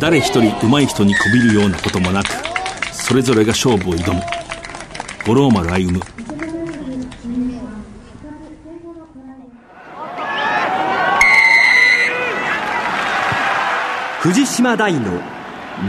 [0.00, 2.28] 誰一人上手い人にこびるようなこともなく
[2.90, 4.22] それぞれが勝負を挑む。
[5.26, 6.00] 五郎丸歩む。
[14.20, 15.20] 藤島大の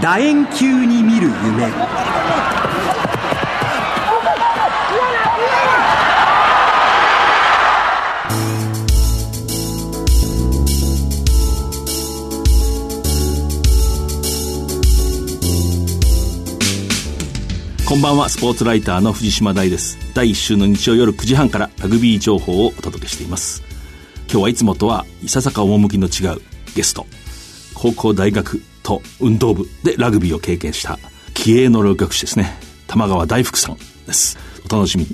[0.01, 2.10] 楕円球に見る夢。
[17.91, 18.29] こんばんは。
[18.29, 19.97] スポーツライターの藤島大です。
[20.13, 23.63] 第1週の日曜夜9時半からラグビー情報をお届けしています。
[24.29, 26.41] 今日はいつもとはいささか趣の違う
[26.73, 27.05] ゲスト
[27.73, 30.99] 高校大学と運動部でラグビーを経験した
[31.33, 32.57] 気鋭の浪曲師ですね。
[32.87, 34.37] 玉川太福さんです。
[34.65, 35.09] お楽しみに、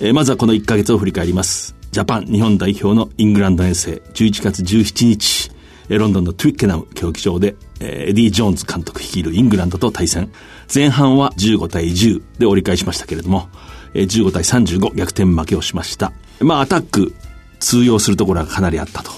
[0.00, 1.74] えー、まずはこの1ヶ月を振り返ります。
[1.92, 5.50] ジャパン日本代表のイングランド遠征11月17日
[5.88, 10.30] ロンドンのトゥイッケナム競技場で、えエディ・ジョーンズ監督率いるイングランドと対戦。
[10.72, 13.48] 前半は15対10で折り返しましたけれども、
[13.94, 16.12] 15対35逆転負けをしました。
[16.40, 17.14] まあ、アタック
[17.58, 19.10] 通用するところがかなりあったと。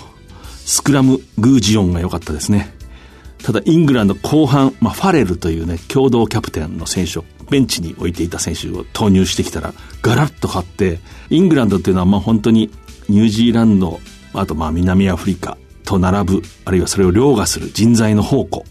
[0.65, 2.75] スクラム、グージオンが良かったですね。
[3.43, 12.71] ただ、イングランド後半、まあ、ファレルというね、共同キャプテンの選手を、ベンチに置いていた選手を投入してきたら、ガラッと勝って、イングランドっていうのは、まあ、本当に、
[13.09, 14.01] ニュージーランド、
[14.33, 18.65] あと、まあ、南アフリカと並ぶ、あるいはそれを凌駕する人材の宝庫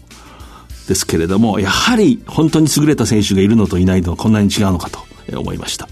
[0.88, 5.00] ですけれども、やはり本当に優れた選手がいるのといないのはこんなに違うのかと
[5.38, 5.88] 思いました。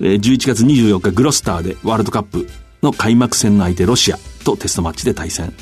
[0.00, 2.48] 11月24日グロスターでワールドカップ
[2.82, 5.52] の開幕戦の相手ロシアとテストマッチで対戦。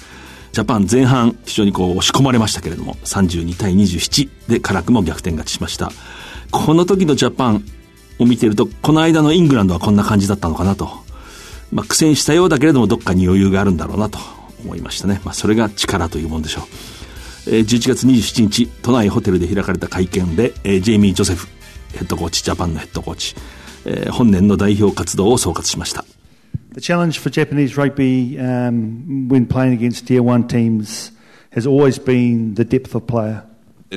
[0.53, 5.93] ジャパン前半非常にこう押し込まれましたけれども、32対27で辛くも逆転勝ちしました。
[6.51, 7.65] この時のジャパン
[8.19, 10.91] を見ていると、この間のイングランドはこんな感じだったのかなと。
[11.71, 14.19] まあ苦戦したようだけれども、どっかに余裕があるんだろうなと
[14.63, 15.21] 思いましたね。
[15.25, 16.65] まあそれが力というもんでしょう。
[17.47, 21.49] えー、11月27日、都内ホテルで開かれた会見で、えー、ジェイミー・ジョセフ
[21.93, 23.35] ヘッドコーチ、ジャパンのヘッドコーチ、
[23.85, 26.05] えー、本年の代表活動を総括しました。
[26.75, 31.13] The challenge for Japanese rugby um, when playing against tier one teams
[31.51, 33.43] has always been the depth of player.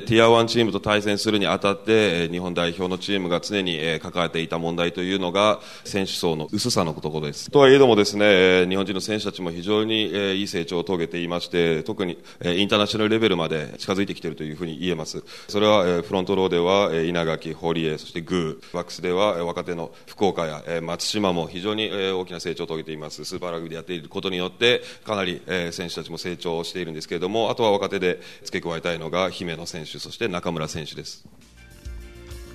[0.01, 7.50] ティア1チームと対戦するにあたって、日本代表のチームが常に抱えていた問題というのが、選手層の薄さのところです。
[7.50, 15.23] とはいえどもですね、日本人の選手たちも非常にいい成長を遂げていまして、特にインターナショナルレベルまで近づいてきているというふうに言えます。
[15.47, 23.23] それはフロントローでは稲垣、堀江、そしてグー、バックスでは若手の福岡や松島も非常に大きな成長を遂げています。
[23.23, 25.41] スーパーラグビーでやっていることによって、かなり
[25.72, 31.25] 選手たちも成長しているんですけれども、あとは若手で付け加えたいのが姫野選手手、そして中村選手です。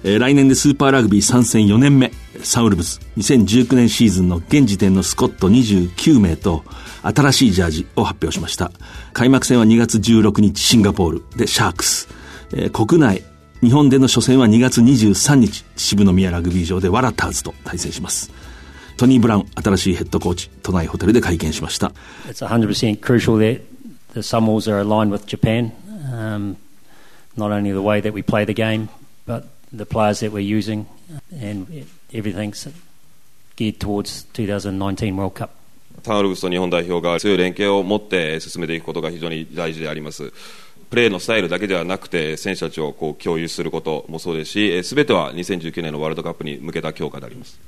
[0.03, 6.65] えー、来年でスーパーラグビー参戦4年目、サウルブズ2019年シーズンの現時点のスコット29名と
[7.03, 8.73] 新しいジャージを発表しました。
[9.13, 12.09] 開幕戦は2月16日シンガポールでシャークス。
[12.53, 13.23] えー、国内、
[13.61, 18.33] 日本での初戦は2月23日渋宮ラグビー場でワラターズと対戦します。
[18.97, 21.93] トニー・ブラウン、新しいヘッドコーチ、都内ホテルで会見しました。
[22.27, 23.63] It's 100% crucial that
[24.15, 25.73] the Samoas are aligned with Japan.
[26.11, 26.57] Um,
[27.41, 28.89] not only the way that we play the game,
[29.27, 30.87] but the players that we're using,
[31.33, 31.67] and
[32.13, 32.69] everything's
[33.57, 35.51] geared towards 2019 World Cup.
[36.03, 40.33] タールブスと日本代表が強い連携を持って進めていくことが非常に大事であります。
[40.89, 47.61] プレーのスタイルだけではなくて、選手たちをこう共有することもそうですし、すべては2019年のワールドカップに向けた強化であります。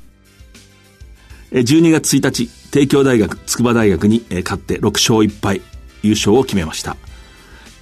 [1.52, 5.60] 12月1日、帝京大学、筑波大学に勝って6勝1敗、
[6.02, 6.96] 優勝を決めました。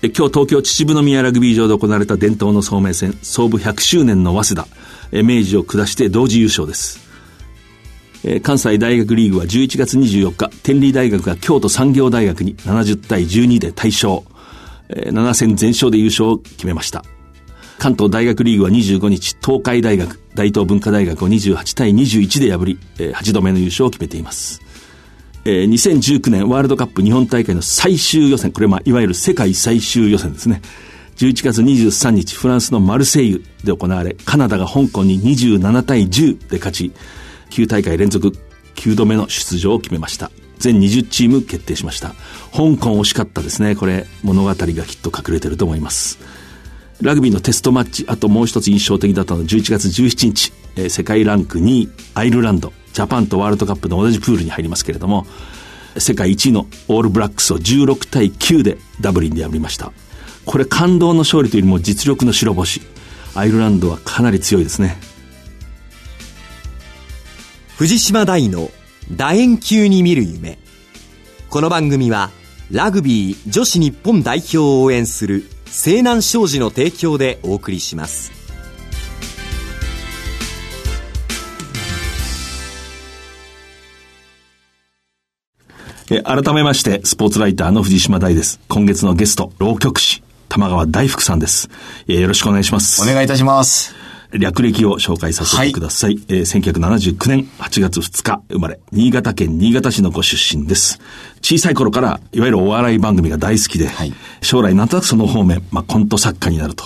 [0.02, 4.66] 今日東京秩父宮ラグビー場で行われた伝統の総名戦、創部100周年の早稲
[5.12, 7.00] 田、明治を下して同時優勝です。
[8.42, 14.22] 関西大学リーグは11月24日、天理大学が京都産業大学に70対12で大勝。
[14.88, 17.04] 7戦全勝で優勝を決めました。
[17.78, 24.62] 関東大学リーグは25日、東海大学、大東文化大学を28対21で破り、8度目の優勝を決めています。
[25.50, 30.62] えー、2019年ワールドカップ日本大会の最終予選、これまあいわゆる世界最終予選ですね。
[31.16, 36.92] 11月23日、フランスのマルセイユで行われ、カナダが香港に27対10で勝ち、
[37.50, 38.32] 9大会連続
[38.76, 40.30] 9度目の出場を決めました。
[40.60, 42.10] 全20チーム決定しました。
[42.52, 43.74] 香港惜しかったですね。
[43.74, 46.20] これ、物語がきっと隠れてると思います。
[47.02, 55.26] ラグビーのテストマッチ、あともう一つ印象的だったのは11月17日、えー、世界ランク2位、アイルランド、ジャパンとワールドカップの同じプールに入りますけれども、
[55.96, 59.92] 世界一位のオールブラックスを16対9でダブリンで破りました。
[60.46, 62.82] これ感動の勝利というよりも実力の白星。
[63.34, 64.98] アイルランドはかなり強いですね。
[67.76, 68.70] 藤島大の
[69.16, 70.58] 楕円球に見る夢。
[71.48, 72.30] この番組は
[72.70, 78.39] ラグビー女子日本代表を応援する西南商事の提供でお送りします
[86.12, 91.68] え改めましてスポーツライターの藤島大です今月のゲスト浪曲師玉川大福さんです、
[92.08, 93.94] えよろしくお願いしますお願いいたします
[94.32, 96.14] 略歴を紹介させてください。
[96.14, 101.00] はい、えー、1979年8月2日生まれ、新潟県新潟市のご出身です。
[101.42, 106.84] 小さい頃から、いわゆるお笑い番組が大好きで、はい、将来なんとなくその方面、まあ、コント作家になると。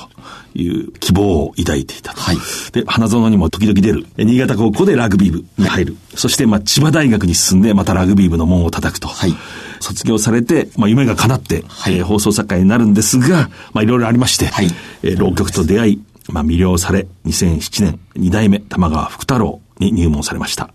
[0.54, 2.20] いう希望を抱いていたと。
[2.20, 2.36] はい、
[2.72, 4.06] で、花園にも時々出る。
[4.16, 5.96] 新潟高校でラグビー部に入る。
[6.14, 9.08] そして、まあ、千葉大学に進んで、またラグビー部の門を叩くと。
[9.08, 9.34] はい、
[9.80, 14.68] 卒業されて、まあ、夢が叶って、はい、えー、放送作家になるんですが、まあ、いろいろありまして、はい、
[15.02, 20.70] えー、浪曲と出会い、まあ、魅了され、2007年、二代目玉川福太郎に入門されました。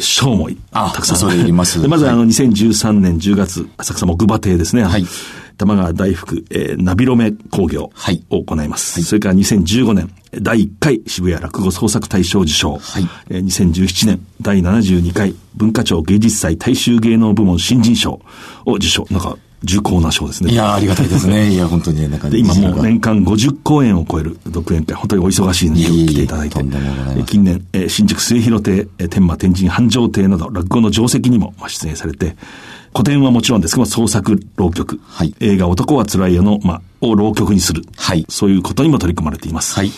[0.00, 1.16] 賞もたくさん。
[1.16, 1.78] それいります。
[1.86, 4.84] まず、あの、2013年10月、浅草木馬亭ですね。
[4.84, 5.06] はい。
[5.56, 7.90] 玉川大福、えー、ナビロメ工業
[8.30, 9.00] を行います。
[9.00, 10.10] はい、それから2015年、
[10.40, 12.78] 第1回渋谷落語創作大賞受賞。
[12.78, 18.20] はい、えー、2017年、第72回文化庁芸術祭大衆芸能部門新人賞
[18.64, 19.06] を受賞。
[19.10, 20.52] なんか、重厚な賞ですね。
[20.52, 21.50] いや、ありがたいですね。
[21.50, 32.36] いや、本当に、なんか、今もう年間50公演を超える独演会、本当にお忙しいので来ていただいて、い近年、えー、新宿末広亭、えー、天満天神繁盛亭など、落語の定石にも出演されて、
[32.94, 39.74] 古典はもちろんですけど、創作浪曲、はい、映画男は辛いよの、まあ、を浪曲にする、はい、そういうことにも取り組まれています。
[39.74, 39.90] はい、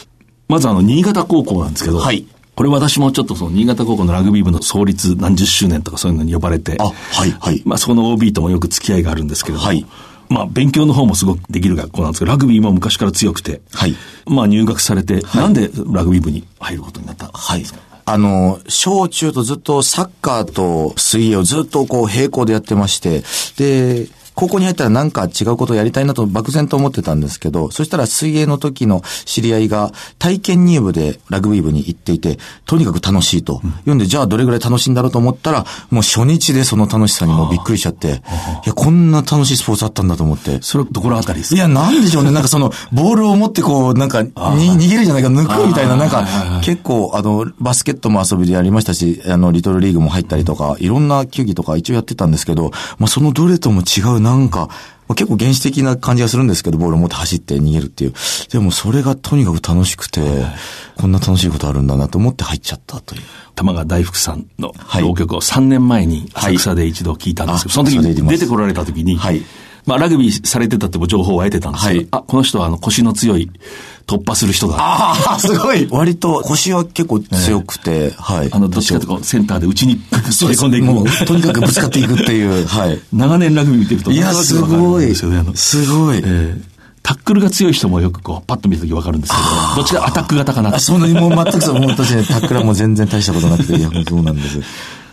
[0.49, 7.63] まずあの、新潟高校なんですけど、はい、これ私もちょっとその新潟高校のラグビー部の創立何十周年とかそういうのに呼ばれて、あ、はい、はい。
[7.67, 9.87] まあそこの OB ともよく付き合いがあるんですけれども、はい。
[10.31, 13.95] まあ勉強の方もすごくできる学校なんですけど、ラグビーも昔から強くて、はい。
[14.25, 23.25] まあ入学されて、はい、なんでラグビー部に入ることになったんですか、はいあの、小中とずっとサッカーと水泳をずっとこう並行でやってまして、
[23.57, 24.07] で、
[24.37, 33.63] 高校に入ったらなんか違うことをやりたいなと漠然と思ってたんですけど、そしたら水泳の時の知り合いが体験入部でラグビー部に行っていて、とにかく楽しいと。
[33.87, 38.13] うん、で、じゃあどれぐらい楽しいんだろうと思ったら、もう初日でその楽しさにもびっくりしちゃって、い
[38.67, 40.61] や、こんな楽しいスポーツあったんだと思って。
[40.61, 42.31] それどころあたりですいや、なんでしょうね。
[42.31, 46.27] なんかその、ボールを持ってこう、なんか、に、逃げるじゃないか、抜くみたいな、なんか、
[46.63, 54.69] 結構、あの、バスケットも遊びでやりましたし、あの、リトルリーグも入ったりとか、いろんな球技とか一応やってたんですけど、まあ、そのどれとも違う、なんか、
[55.11, 58.15] 結構原始的な感じがするんですけど、ボールを持って走って逃げるっていう。
[58.51, 60.21] でもそれがとにかく楽しくて、
[60.97, 63.23] こんな楽しいことあるんだなと思って入っちゃったという。
[63.55, 69.43] 玉川大福さんの浪曲を3年前に浅草で一度聞いたんですけど、はい、その時に出てこられた時に、はい、
[69.87, 73.51] まあラグビーされてたっても情報を得てたんですけど、はい、あ、この人はあの腰の強い
[74.07, 74.77] 突破する人だ。
[74.79, 75.89] ああ、 すごい。
[75.91, 78.49] 割と腰は結構強くて、えー、はい。
[78.53, 80.87] あの、どっちかというとセンターで内に飛び込んでいく。
[80.87, 82.99] もう、とにかくぶつかっていくっていう、はい。
[83.13, 85.15] 長年ラグビー見てると、いや、すごい。
[85.15, 85.27] す
[85.87, 86.19] ごい。
[86.19, 94.61] えータックルが強い人もよくこう、パッと見たときわかるんですけど、どっちかアタック型かなあ、そんなにもう全くそう、もう私ね、タックルはもう全然大したことなくて、いや、そうなんです。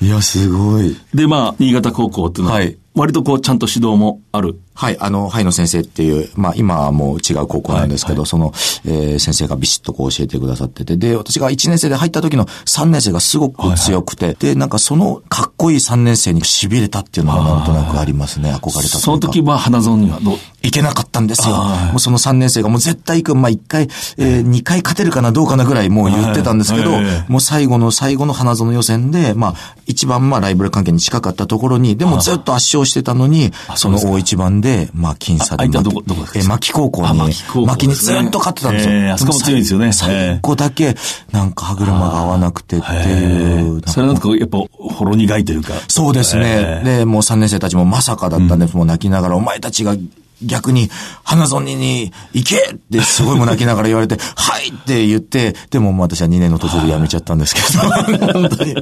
[0.02, 0.98] いや、すごい。
[1.14, 8.52] で、まあ、新潟高校っていうのは、はい、割とこう、ちゃんと指導もあるはい、あの、ハイの先生っていう、まあ今はもう違う高校なんですけど、はいはい、その、
[8.86, 20.38] えー、先生がビシッとこう教えてくださってて、で、私が1年生で入った時の3年生がすごく強くて、はいはい、で、なんかそのかっこいい3年生に痺れたっていうのがなんとなくありますね、憧れたその時は花園にはどう？
[20.64, 21.56] いけなかったんですよ。
[21.56, 23.84] もうその3年生がもう絶対行く、まあ1回、
[24.18, 26.92] えー、2回勝てるかなどうかなぐらいもう言ってたんですけど、
[27.28, 34.63] もう最後の最後の花園予選で、まあ一番まあライブル関係に近かったところに、でもずっと圧勝してたのに、その大一番で、
[34.94, 35.68] まあ僅差で。
[35.68, 36.40] どこ、どこですか？
[36.40, 37.34] え、牧高校に、
[37.66, 38.94] 牧にずっと勝ってたんですよ。
[38.96, 39.94] えー、あそこも強いですよね。
[39.94, 40.96] 最後だけ、
[41.32, 43.82] なんか歯車が合わなくてっていう。
[43.88, 45.74] それなんかやっぱ、ほろ苦いというか。
[45.88, 46.82] そうですね。
[46.84, 49.96] で、もう3年生たちもまさかだったんで、もう泣きながら、お前たちが
[50.42, 50.90] 逆に、
[51.24, 57.80] 花園に行けってすごいも泣きながら言われて、 はいって言って、でも私は2年の途中で辞めちゃったんですけど、
[58.34, 58.72] 本当に。
[58.72, 58.76] い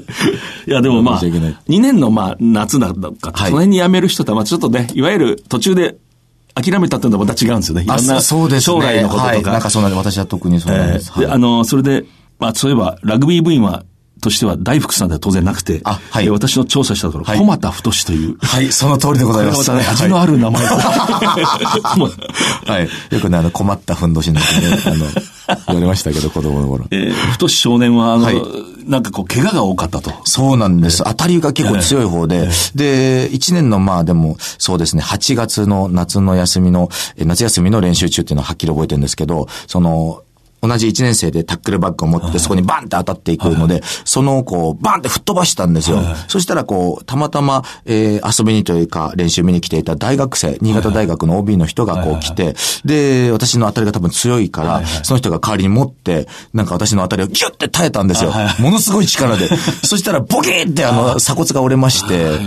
[0.68, 5.98] や、でもまあ、2年のまあ、夏だったか、その辺に辞める人とは、まあちょっとね、いわゆる途中で
[6.56, 7.84] 諦めたっていうのはまた違うんですよね。
[7.84, 9.28] いろんな将来のこととか。
[9.28, 11.12] はい、なんかそうなんで、私は特にそうなんです。
[11.18, 12.06] えー、はい、あの、それで、
[12.40, 13.84] まあ、そういえば、ラグビー部員は
[14.22, 16.30] としては大福さんでは当然なくて、あ、はい。
[16.30, 18.38] 私の調査したところ、はい、小俣太という。
[18.38, 19.70] はい、その通りでございます。
[19.72, 20.76] ま味のある名前 は
[22.80, 23.14] い。
[23.14, 24.96] よくね、あの、困ったふんどしなんてね、 あの、
[25.68, 26.86] 言われましたけど、子供の頃。
[26.92, 28.42] えー、太少年は、あの、はい、
[28.86, 30.14] なんかこう、怪我が多かったと。
[30.26, 31.04] そうなんです。
[31.04, 40.22] 当たりが結構強い方で、えー、で、1年の、まあでも、そうですね、8月の夏の休みの、夏休みの練習中っていうのははっきり覚えてるんですけど、その、
[40.62, 46.02] 同じ1年生でタックルバッグを持ってそこにバンって当たっていくので、そのこう、バンって吹っ飛ばしたんですよ。
[46.28, 58.32] そしたらこう、たまたま、えー遊びにというか練習見に来ていた大学生、新潟大学の OB の人がこう来て、で、私の当たりが多分強いから、その人が代わりに持って、なんか私の当たりをギュッて耐えたんですよ。
[58.60, 59.50] ものすごい力で。
[59.84, 62.40] そしたらボキーってあの、鎖骨が折れまして、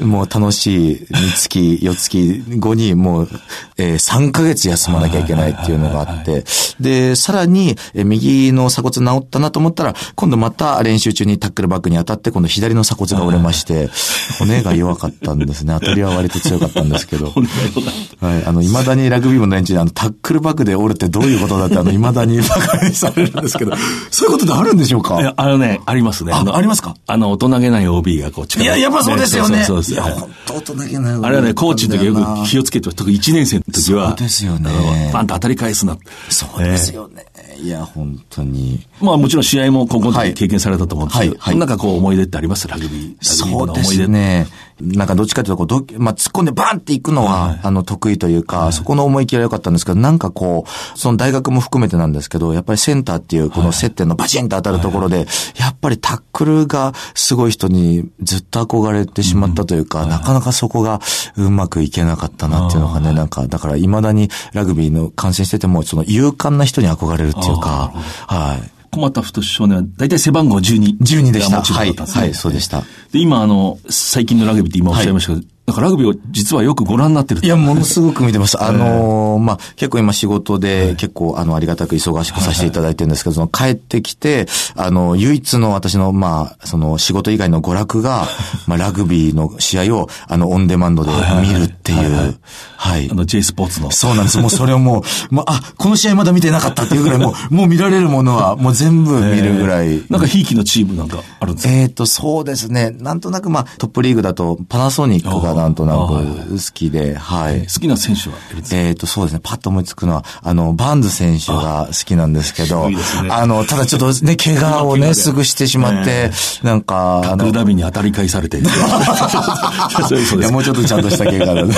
[0.00, 3.28] もう楽しい三月、 四月後にもう、
[3.76, 6.44] えー、3ヶ月休まなきゃいけないっていうのがあって、
[6.80, 13.90] で、さらに、えー右の鎖骨治ったなと思ったら、今度また練習中にタックルバッグに当たって、今度左の鎖骨が折れまして、
[14.38, 15.74] 骨が弱かったんですね。
[15.80, 17.32] 当たりは割と強かったんですけど。
[18.20, 18.44] はい。
[18.46, 23.72] あの、未だにラグビー部の連中にあの、タックルバッグで折るってどういうことだって、あの、未だに馬鹿にされるんですけど、
[24.10, 25.20] そういうことってあるんでしょうか？
[25.20, 26.32] いや、あのね、ありますね。
[26.32, 26.94] あのありますか？
[27.06, 29.55] あの、大人げない OB がこう、力いや、やっぱそうですよね。
[29.64, 31.20] そうそうそういや、本当大人げない。
[31.22, 34.70] あれはね、コーチの時よく気をつけて、特に1年生の時は、そうですよね
[35.10, 35.96] ンと当たり返すな。
[36.28, 37.24] そうですよね。
[37.58, 38.86] いや、本当に。
[39.00, 42.68] まあもちろん試合も高校のはい時経験されたと思うんですけど、なんかこう思い出ってあります？
[42.68, 42.92] ラグビー。
[42.92, 44.46] ラグビーの思い出すね。
[44.80, 61.00] なんかどっちかというとこうど、まあ、突っ込んでバンっていくのは、あの、得意というか、そこの思い切りは良かったんですけど、なんかこう、その大学も含めてなんですけど、やっぱりセンターっていうこの接点のバチンと当たるところで、やっぱりタックルがすごい人にずっと憧れてしまったというか、なかなかそこが
[61.36, 67.92] うまくいけなかったなっていうのがね、なんか、だから未だにラグビーの観戦してても、その勇敢な人に憧れるっていうか、
[68.26, 68.75] はい。
[68.96, 70.98] 困った太少年は大体背番号12。
[70.98, 71.60] 12でした。
[71.62, 71.92] はい。
[71.94, 72.80] はい、そうでした。
[73.12, 78.56] で、今あの、最近のラグビーって今おっしゃいましたけど、なんかラグビーを実はよくご覧になってるいや、ものすごく見てます。
[78.62, 84.46] あのーまあ、結構今仕事で結構あの、ありがたく忙しくさせていただいてるんですけど、その帰ってきて、
[84.76, 88.28] あの、唯一の私の、まあ、その仕事以外の娯楽が、
[88.68, 91.10] まあ、ラグビーの試合を、あの、オンデマンドで
[91.42, 92.38] 見るっていう、
[92.76, 93.14] はいあ。
[93.14, 93.90] の J スポーツの。
[93.90, 94.38] そうなんです。
[94.38, 95.02] もうそれをもう、
[95.34, 100.02] まあ、あ、この試合まだ見てなかったっていうぐらい、もう、もう見られるものは、もう全部見るぐらい。
[100.10, 101.74] なんか、ひいきのチームなんかあるんですか？
[101.74, 102.90] えっ、と、そうですね。
[102.98, 107.62] なんとなく、まあ、トップリーグだと、パナソニックがなんとなく好きで、はい。
[107.62, 108.36] 好きな選手は
[108.72, 109.40] えっ、と、そうですね。
[109.42, 112.88] パッと思いつくのは、あの、バーンズ選手が好きなんですけど、
[113.30, 116.30] あの、ただちょっとね、 怪我をね、すぐしてしまって、
[116.62, 118.60] なんか、あのタックル、ダミーに当たり返されて。
[120.50, 121.74] もうちょっとちゃんとした怪我だね。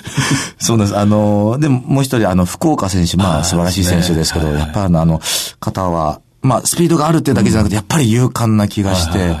[0.58, 0.96] そうです。
[0.96, 5.20] あの、でももう一人、あの、福岡選手、まあ、素晴らしい選手ですけど、やっぱりあの、
[5.60, 9.36] 方は、まあ、スピードがあるってだけじゃなくて、やっぱり勇敢な気がして、やっ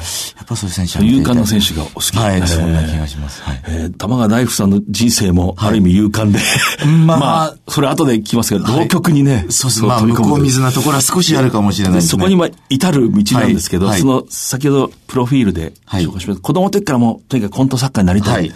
[0.46, 2.16] ぱそういう選手は勇敢な選手がお好き。
[2.16, 2.46] はい、えー。
[2.46, 3.42] そんな気がします。
[3.42, 3.62] はい。
[3.66, 6.38] えー玉川大夫さんの人生もある意味勇敢で、
[7.06, 9.82] まあまあ、それ後で聞きますけど、浪曲にね、そうです。
[9.84, 12.10] まあ、向こう水なところは少しあるかもしれないですね。
[12.10, 18.52] そこにまあ至る道なんですけど、その先ほどプロフィールではい紹介しました、子供の時からもうとにかくコント作家になりたい。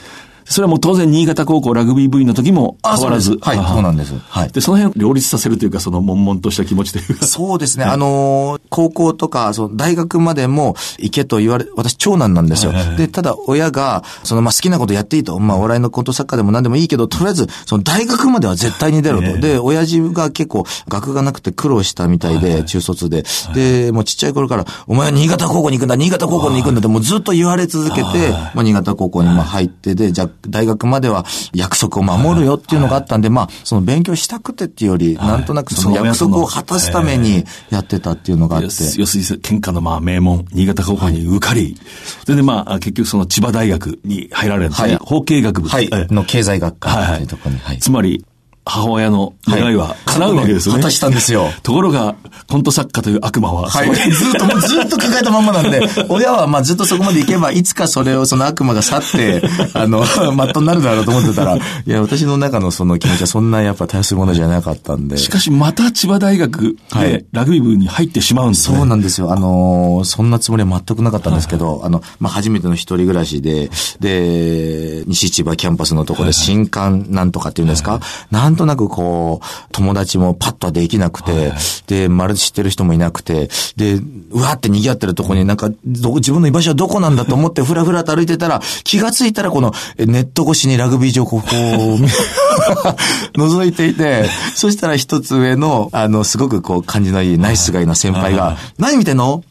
[0.46, 3.36] はいそれはもう当然新潟高校ラグビー部員の時も変わらず。
[3.40, 4.14] はい、あそうなんです。
[4.16, 4.52] はい。
[4.52, 7.26] で、その辺両立させるというか、その悶々とした気持ちというか。
[7.26, 7.84] そうですね。
[7.84, 12.72] あのー高校とか、その大学までも行けと言われ、私長男なんですよ。
[12.96, 15.38] で、ただ親が、そのまあ好きなことやっていいと。
[15.38, 19.38] まあお笑いのコント作家でも何でもいいけど、とりあえず、その大学までは絶対に出ろと。
[19.38, 23.24] で、親父が結構学がなくて苦労したみたいで、中卒で。
[23.54, 38.66] で、もうちっちゃい頃から、お前は新潟高校に行くんだ、新潟高校に行くんだってもうずっと言われ続けて、まあ新潟高校にまあ入ってで、じゃあ大学までは約束を守るよっていうのがあったんで、まあその勉強したくてっていうより、なんとなくその約束を果たすためにやってたっていうのがあって。
[38.66, 38.70] 要
[39.06, 41.76] するに、喧嘩のまあ名門、新潟高校に受かり、
[42.24, 44.88] それでまあ、結局その千葉大学に入られるんですね。
[44.90, 45.68] はい法経学部。
[45.68, 46.14] はいええ。
[46.14, 47.58] の経済学科はいはいっていうところに。
[47.60, 47.78] はい。
[47.78, 48.24] つまり、
[48.68, 50.80] 母親の願いは叶うわけですよね。
[50.82, 51.48] 果たしたんですよ。
[51.62, 52.16] ところが、
[52.48, 53.94] コント作家という悪魔は、はい。
[53.94, 59.42] ずっと、も うずっと抱えたまんまなんで、親はまあずっとそこまで行けば、いつかそれをその悪魔が去って、
[59.72, 59.98] あの、
[60.34, 65.16] マットになるだろうと思ってたら、いや、私の中のその気持ちはそんなやっぱ大するものじゃなかったんで。
[65.16, 68.78] しかしまた千葉大学はいでラグビー部に入ってしまうんですね。
[68.78, 69.32] そうなんですよ。
[69.32, 73.70] あのーそんなつもりは全くなかったんですけど、あの、まあ、初めての一人暮らしで、
[74.00, 81.52] で、西千葉キャンパスのところで新刊なんとかっていうんですか、なんとなくこう、友達もパッとはできなくて、
[81.86, 83.94] で、まるで知ってる人もいなくて、で、
[84.30, 91.46] うわーって賑わってるところになんか、ど自分の居場所はどこなんだと思ってふらふらと歩いてたら、気がついたらこのえネット越しにラグビー場ここ
[91.94, 92.08] を見
[93.36, 99.42] 覗いていて、そしたら一つ上の、あの、すごくこう感じのいいナイスガイな先輩が、何見てんの？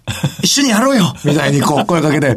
[0.41, 1.13] 一緒にやろうよ！
[1.23, 2.35] みたいにこう声かけて、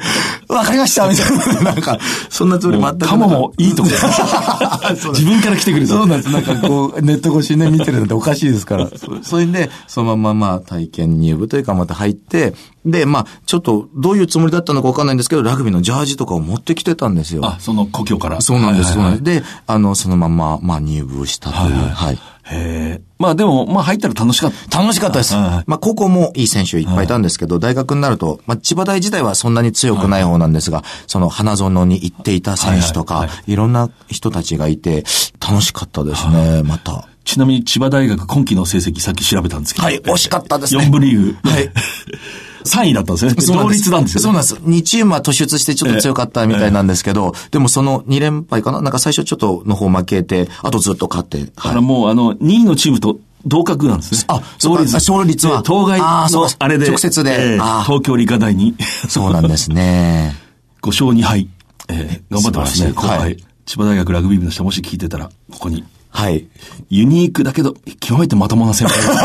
[0.48, 1.08] わかりました！
[1.08, 1.98] みたいな、なんか、
[2.28, 3.88] そんなつもり全くなかカモもいいとこ
[5.12, 5.92] 自分から来てくれた。
[5.94, 6.30] そうなんです。
[6.30, 8.88] なんかこう、ネット越しにね、見てるなんておかしいですから。
[8.88, 17.44] そそれで、そのまままあ体験入部というかまた入って、で、まあ、ちょっとどういうつもりだったのかわかんないんですけど、ラグビーのジャージとかを持ってきてたんですよ。
[17.44, 18.40] あ、その故郷から。
[18.40, 18.94] そうなんです。
[18.94, 19.40] そうはいはいなんです。
[19.42, 22.18] で、あの、そのまま、まあ、入部したという、はい。
[22.50, 23.02] へえ。
[23.18, 24.80] まあでも、まあ入ったら楽しかった。
[24.80, 25.34] 楽しかったです。
[25.34, 35.04] はいまあ、高校もいい選手いっぱいいたんですけど、大学になると、まあ、千葉大自体はそんなに強くない方なんですが、その花園に行っていた選手とか、いろんな人たちがいて、
[35.40, 37.06] 楽しかったですね、また。
[37.24, 39.84] ちなみに千葉大学今期の成績さっき調べたんですけど。
[39.84, 41.48] はい惜しかったですね4部リーグ。
[41.48, 41.70] はい。
[42.64, 43.34] 3位だったんですね。
[43.34, 44.22] 同率なんですよ、ね。
[44.22, 44.54] そうなんです。
[44.56, 48.80] 2チームは突出してちょっと強かったみたいなんですけど、でもその2連敗かな？
[48.82, 51.44] なんか最初ちょっとの方負けて、あとずっと勝って。
[51.44, 54.24] だからもう、あの、2位のチームと同格なんですね。
[54.28, 58.74] あそうかあ勝率はで当該のあれで、直接でえー東京理科大に
[59.08, 60.34] そうなんですね。
[60.82, 61.48] 5勝2敗。
[61.88, 65.84] えー頑張ってますね、後輩、はい千葉大学ラグビー部の人もし聞いてたら、ここに。
[66.10, 66.46] はい。
[66.90, 69.16] ユニークだけど、極めてまともな先輩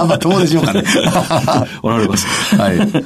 [0.00, 0.82] が まともでしょうかね。
[1.82, 2.26] おられます。
[2.56, 3.04] はい。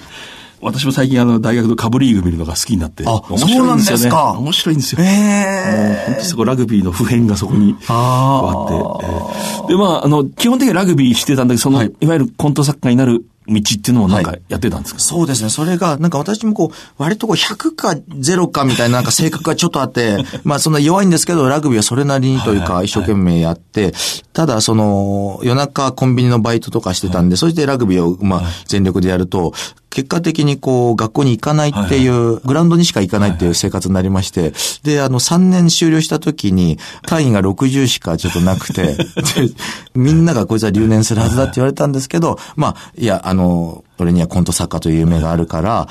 [0.61, 3.05] 私も最近あの、大学のカブリーグ見るのが好きになって。
[3.07, 3.99] あ面白いんですよそうなんでね。
[3.99, 4.99] すか面白いんですよ。
[5.03, 8.75] え本当そこラグビーの普遍がそこにあって。
[8.75, 15.51] えーで、まあ、あの、基本的にはラグビーしてたんだけど、その、はいい、わゆるコント作家になる道っていうのをなんかやってたんですか、そうですね。
[15.51, 23.95] それが、なんか私もこう、割とこう、100か0かみたいななんか性格がちょっとあって、 まあそんな弱いんですけど、ラグビーはそれなりにというか、一生懸命やって、
[24.33, 29.53] ただその、夜中コンビニのバイトとかしてたんで、そしてラグビーを、まあ、全力でやると、
[29.91, 34.53] 結果的にこう、学校に行かないっていう、グラウンドにしか行かないっていう生活になりまして、
[34.83, 38.97] で、あの、3年終了した時に、単位が60しかちょっとなくて、 で
[39.95, 45.89] みんながこいつは留年するはずだって言われたんですけど、まあ、いや、あの、俺にはコント作家という夢があるから、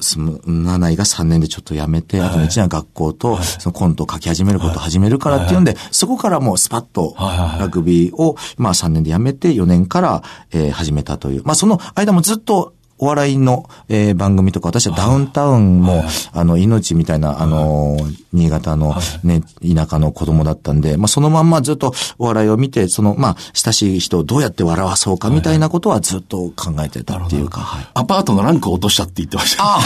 [0.00, 11.42] その、7位が3年でちょっと辞めて、あと1年は学校と、そのコントを書き始めることを始めるからっていうんで、そこからもうスパッとラグビーを、まあ3年で辞めて4年から、えー始めたという。
[11.44, 27.86] まあその間もずっと、お笑いの、えー番組とか、私はダウンタウンも、あの、命みたいな、あのー、新潟のね、田舎の子供だったんで、まあそのまんまずっとお笑いを見て、その、まあ、親しい人をどうやって笑わそうかみたいなことはずっと考えてたっていうか、はい。
[27.94, 29.64] アパートのランクを落としたって言ってました。
[29.64, 29.80] あ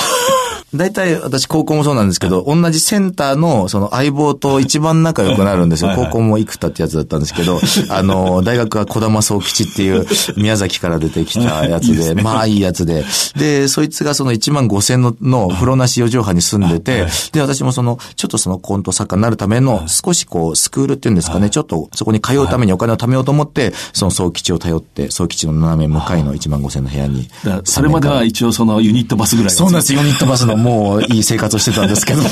[0.74, 5.92] 大体私高校もそうなんですけど、同じセンターのその相棒と一番仲良くなるんですよ。
[5.94, 10.06] 高校も生田ってやつだったんですけど、あの、大学は小玉総吉っていう
[10.38, 13.01] 宮崎から出てきたやつで、 まあいいやつで。
[13.36, 27.28] で、そいつがその1万5千のの風呂なし四畳半に住んでて、で、私もその、ちょっとそのコント作家になるための少しこう、スクールっていうんですかね、ちょっとそこに通うためにお金を貯めようと思って、その総吉を頼って、総吉の斜め向かいの1万5千の部屋に。
[27.64, 29.94] それまでは一応そのユニットバスぐらいそうなんです。
[29.94, 32.22] ユニットバスのもういい生活をしてたんですけど。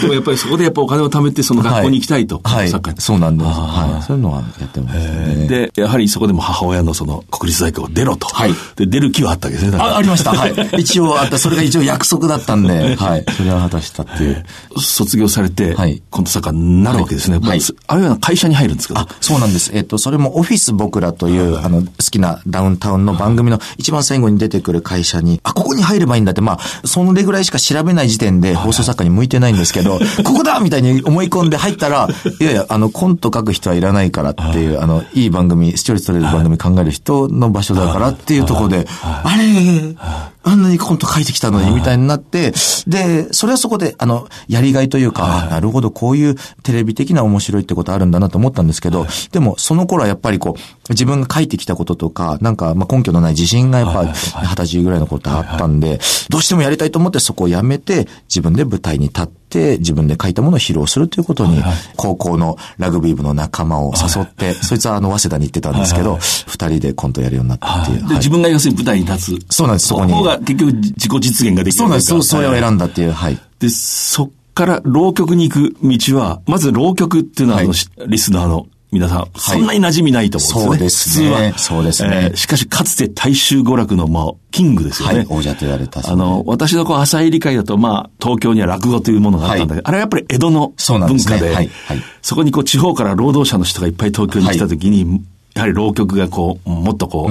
[0.00, 2.40] でもやっぱりそこでやっぱお金を貯めてその学校に行きたいと。
[2.42, 2.70] はい。
[2.70, 3.50] サッカーにそうなんです。
[3.50, 4.02] はい。
[4.02, 5.46] そういうのはやってますね。
[5.46, 8.26] で、やはりそこでも母親のその国立大学を出ろと。
[8.26, 9.78] はいで、出る気はあったわけですね。
[9.78, 10.32] あ、ありました。
[10.32, 10.54] はい。
[10.78, 11.38] 一応あった。
[11.38, 13.24] それが一応約束だったんで、はい。
[13.36, 14.44] それは果たしたっていう。
[14.78, 17.38] 卒業されて、はいコント作家になるわけですね。
[17.38, 19.00] はいまああるいは会社に入るんですけど。
[19.00, 19.70] あ、そうなんです。
[19.74, 32.08] えっ、と、それもオフィス僕らという、あの、好きなダウンタウンの番組の一番最後に出てくる会社に、あ、ここに入ればいいんだって、まあ、そのぐらいしか調べない時点で放送作家に向いてないんですけど、 ここだみたいに思い込んで入ったら、
[32.40, 38.86] いやいや、あの、コント書く人はいらないからっていう、あの、いい番組、視聴率取れる番組考える人の場所だからっていうところで、
[39.24, 39.96] あれ、
[40.42, 42.52] あんなにコント書いてきたのに、みたいになって、
[42.86, 59.39] で、それはそこで、あの、やりがいというか、あなるほど、こういうテレビ的な面白いってことあるんだなと思ったんですけど、でも、その頃はやっぱりこう、自分が書いてきたこととか、なんか、まあ、根拠のない自信がやっぱ、二十歳ぐらいのことあったんで、どうしてもやりたいと思ってそこをやめて、自分で舞台に立って、
[59.78, 61.62] 自分で書いたものを披露するということに、
[61.96, 68.08] 高校のラグビー部の仲間を誘って、 そいつはあの、早稲田に行ってたんですけど、二人でコントやるようになったっていう。
[68.14, 69.46] 自分が要するに舞台に立つ。
[69.50, 69.88] そうなんです。
[69.88, 70.12] そこに。
[70.12, 71.78] こが結局自己実現ができる。
[71.78, 72.06] そうなんです。
[72.08, 73.38] そう、それをん選んだっていう、はい。
[73.58, 77.72] で、そっから浪曲に行く道は、まず浪曲っていうのは、あの、
[78.06, 81.28] リスナーの皆さん、そんなに馴染みないと思うんですね。
[81.28, 81.52] そうですね。
[81.52, 81.58] 普通は。
[81.58, 82.30] そうですね。
[82.32, 85.18] えーしかし、かつて大衆娯楽の、まあ、キングですよね。
[85.18, 86.00] はい、王者と言われた。
[86.10, 91.38] あの、私のこう、浅い理解だと、まあ、東京には落語というものがあったんだけど、あれはやっぱり江戸のそうなんですね。
[91.38, 91.70] 文化で、はい。
[91.86, 92.02] はい。
[92.22, 95.22] そこにこう、地方から労働者の人がいっぱい東京に来た時に、
[95.60, 97.28] やはり浪曲がこう、もっとこ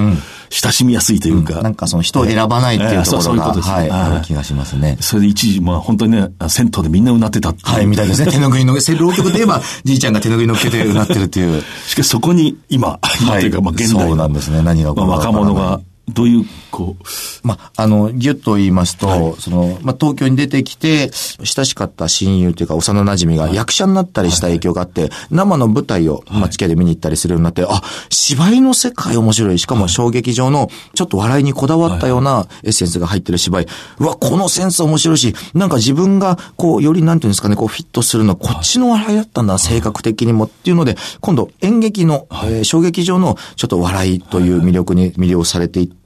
[0.50, 3.68] 親しみやすいというか、なんかその人を選ばないっていうところが、そうそういうことです。
[3.68, 4.00] はい、はい。
[4.02, 4.96] ある気がしますね。
[5.00, 7.74] それで一時、まあ本当にね、銭湯でみんなうなってたっていう。
[7.74, 8.30] はい、みたいですね。
[8.32, 11.62] 手ぬぐいの、浪曲といえば、じいちゃんが手ぬぐいのっけてうなってるっていう。
[11.86, 14.62] しかしそこに今、今というか、まあ現代のそうなんですね。
[14.62, 15.80] 何が起こまあるか若者が
[16.12, 17.46] どういう、こう。
[17.46, 21.10] まあ、あの、ぎゅっと言いますと、はい、その、まあ、東京に出てきて、
[21.44, 29.58] 親しかった親友というか、幼馴染が役者になったりした影響があって、はい、生の舞台を、まあ、付き合いで見に行ったりするようになって、あ、芝居の世界面白い。
[29.58, 33.66] しかも小劇場の、ちょっと笑いにこだわったようなエッセンスが入ってる芝居。
[33.98, 45.99] うわ、このセンス面白いし、なんか自分が、こう、よりなんていうんですかね、こう、フィットするのは、こっちの笑いだったんだ、性格的にもっていうので、今度、演劇の、えー、小劇場の、ちょっと笑いという魅力に魅了されていって、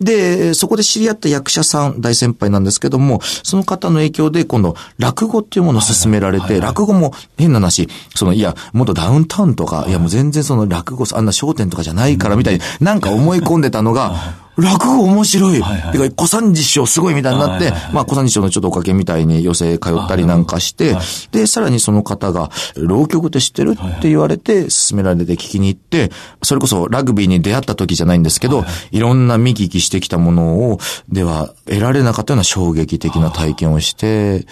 [0.00, 15.60] で、そこで知り合った役者さん、大先輩なんですけども、その方の影響で今度、落語っていうものを勧められて、落語も変な話、その、いや、もっとダウンタウンとか、いやもう全然その落語、あんな商店とかじゃないからみたいに、なんか思い込んでたのが、落語面白い。
[15.60, 26.10] はいはい、てか、小三治師匠すごいみたいになって、はいはいはい、まあ、小三治師匠のちょっとおかげみたいに寄席通ったりなんかして、はい、で、さらにその方が、浪曲って知ってるって言われて、勧められて聞きに行って、
[26.42, 34.46] それこそラグビーに出会った時じゃないんですけど、はいはい、いろんな見聞きしてきたものを、では、得られなかったような衝撃的な体験をして、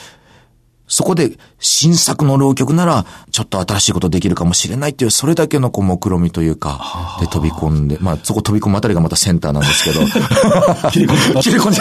[0.94, 10.00] そこで新作の浪曲なら、ちょっと新しいことできるかもしれないっていう、それだけのこう目論みというか、で飛び込んで、まあそこ飛び込むあたりがまたセンターなんですけど。
[10.92, 11.80] 切り込んで切り込んで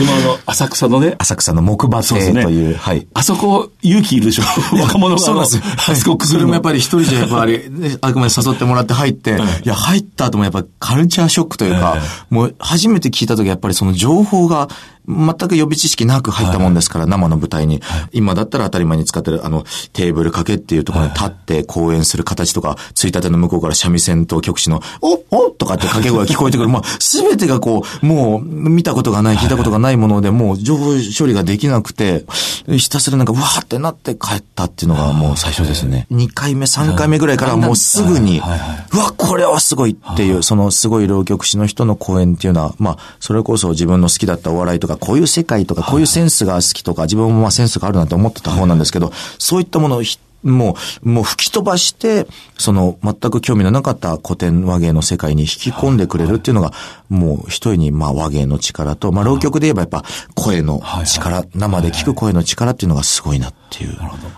[0.00, 1.14] 今の浅草のね。
[1.18, 2.76] 浅草の木馬亭という。
[2.76, 3.06] はい。
[3.14, 4.76] あそこ勇気いるでしょ？
[4.76, 5.20] 若者が。
[5.20, 5.60] そうなんです。
[5.90, 7.60] あそこくずるもやっぱり一人じゃやっぱり、
[8.00, 11.98] あくまで誘ってもらって入って、いや、入った後もやっぱカルチャーショックというか、
[12.30, 14.68] もう初めて聞いた時やっぱりその情報が、
[15.08, 17.80] 全く予備知識なく入ったもんですから、生の舞台に。
[18.12, 26.68] 今だったら当たり前に使ってる、あの、テーブル掛けっていうところに立って講演する形とか、ついたての向こうから三味線と曲師の、おおとかって掛け声が聞こえてくる。
[26.68, 32.24] まあ、すべてがこう、もう、見たことがない、聞いたことがないもので、もう、情報処理ができなくて、
[32.68, 36.06] ひたすらなんか、わーってなって帰ったっていうのがもう最初ですね。
[36.12, 50.02] 2回目、3回目ぐらいからもうすぐに、うわ、これはすごいっていう、そのすごい浪曲師の人の講演っていうのは、まあ、それこそ自分の好きだったお笑いとか、こういう世界とか、こういうセンスが好きとか、自分もまあセンスがあるなんて思ってた方なんですけど、そういったものを
[50.42, 56.72] もう、もう吹き飛ばして、その全く興味のなかった古典和芸の世界に引き込んでくれるっていうのが、
[57.08, 63.96] もう一重にまあ和芸の力と、まあ浪曲で言えばやっぱ声の力、生で聞く声の力っていうのがすごいなっていう。
[63.96, 64.28] なるほど。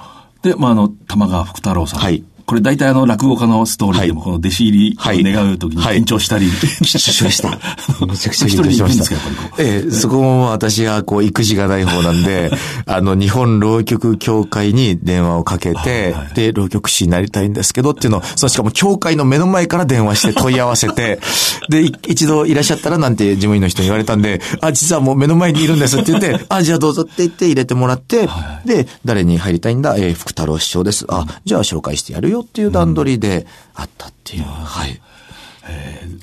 [0.42, 2.00] で、まああの、玉川福太郎さん。
[2.00, 2.24] はい。
[2.50, 7.50] これ大体あの落語家のストーリーでもこの弟子入りを願うときに緊張したり、しました。
[8.04, 9.14] めちゃくちゃ緊張しました。
[9.62, 12.50] ええ、そこも私がこう育児がない方なんで、
[12.86, 21.20] あの日本浪曲協会に電話をかけて、で、浪曲師になりたいんですけどっていうのを、そしかも協会の目の前から電話して問い合わせて、
[21.70, 28.28] で、一度いらっしゃったらなんて事務員の人に言われたんで、あ、実はもう目の前にいるんですって言って、 あ、じゃあどうぞって言って入れてもらって、
[28.66, 31.06] で、誰に入りたいんだ、えー、福太郎師匠です。
[31.08, 34.44] あ、じゃあ紹介してやるよっていう段取りであったっていう。
[34.44, 35.00] はい。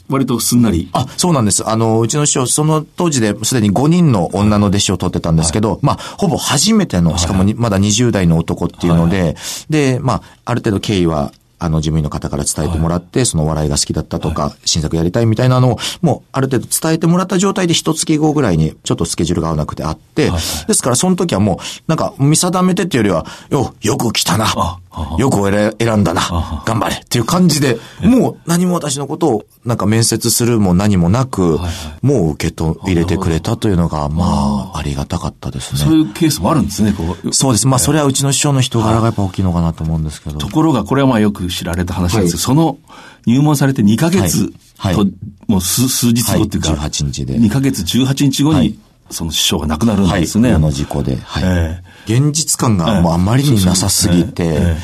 [0.10, 0.90] 割とすんなり。
[0.94, 1.68] あ、そうなんです。
[1.68, 9.36] あの、うちの師匠、その当時ですでに5人の女の弟子を取ってたんですけど、はい、まあ、ほぼ初めての、しかもまだ20代の男っていうので、はい、
[9.70, 24.80] で、まあ、ある程度経緯はあの、事務員の方から伝えてもらって、はい、その笑いが好きだったとか、はい、新作やりたいみたいなのを、もう、ある程度伝えてもらった状態で一月後ぐらいに、ちょっとスケジュールが合わなくてあって、はい、ですから、その時はもう、なんか、見定めてっていうよりは、よ、よく来たな。
[25.18, 25.38] よく
[25.80, 26.64] 選んだな。
[26.66, 31.60] 頑張れっていう感じで、もう何も私のことをなんか面接するも何もなく、
[32.02, 35.80] もう受けと入れてくれたというのが、まあ、ありがたかったですね。
[35.80, 37.34] そういうケースもあるんですね、こう。
[37.34, 37.68] そうです。
[37.68, 40.38] まあ、それはうちの師匠の人柄がやっぱ大きいのかなと思うんですけど。
[40.38, 42.78] ところが、これはまあよく知られた話なんですけど、その
[43.26, 45.06] 入門されて2ヶ月と、
[45.48, 47.38] もう数数日後っていうか、18日で。
[47.38, 48.80] 2ヶ月18日後に、
[49.10, 50.54] その師匠が亡くなるんですね。
[50.54, 51.18] あの事故で。
[51.18, 51.84] はい。
[52.08, 54.78] 現実感がもうあまりになさすぎて、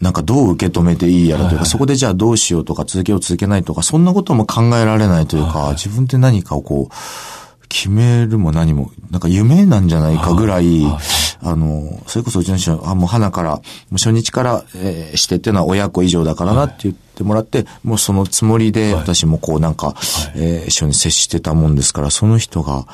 [0.00, 5.40] なんかどう受け止めていいやらというか、そこでじゃあどうしようとか続けよう続けないとか、そんなことも考えられないとい。
[5.40, 6.94] うか、自分で何かをこう、
[7.68, 10.84] 決めるも何も、なんか夢なんじゃないかぐらい、
[11.40, 19.94] あの、それこそうちの師匠、あ、もう花から、もう初日から、えー、してっていうのは親子以上だからなって言ってもらって、もうそのつもりで私もこうなんか、
[20.34, 22.86] えー、一緒に接してたもんですから、その人が、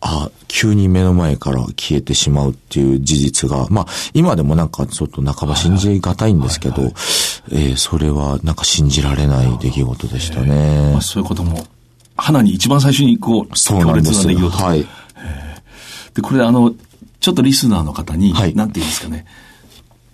[0.00, 6.82] あ、急に目の前から消えてしまうっていう事実が、まあ、今でもなんかちょっと半ば信じがたいんですけど、
[7.52, 10.48] えー、それはなんか信じられない出来事でしたね。
[10.48, 11.66] えー、まあ、そういうことも、
[12.16, 14.26] 花に一番最初にこう、そうなんです。
[14.26, 14.86] はい。
[16.14, 16.74] で、これあの、
[17.20, 19.26] ちょっとリスナーの方に、はい、なんて言うんですかね、